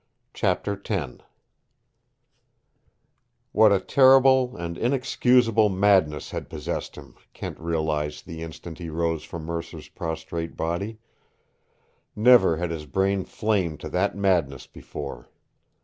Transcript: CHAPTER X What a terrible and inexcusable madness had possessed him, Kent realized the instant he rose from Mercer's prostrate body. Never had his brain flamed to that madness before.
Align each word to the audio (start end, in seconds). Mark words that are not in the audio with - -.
CHAPTER 0.33 0.81
X 0.83 1.17
What 3.51 3.71
a 3.71 3.79
terrible 3.79 4.57
and 4.57 4.75
inexcusable 4.75 5.69
madness 5.69 6.31
had 6.31 6.49
possessed 6.49 6.95
him, 6.95 7.13
Kent 7.33 7.59
realized 7.59 8.25
the 8.25 8.41
instant 8.41 8.79
he 8.79 8.89
rose 8.89 9.23
from 9.23 9.45
Mercer's 9.45 9.89
prostrate 9.89 10.57
body. 10.57 10.97
Never 12.15 12.57
had 12.57 12.71
his 12.71 12.87
brain 12.87 13.25
flamed 13.25 13.79
to 13.81 13.89
that 13.89 14.17
madness 14.17 14.65
before. 14.65 15.29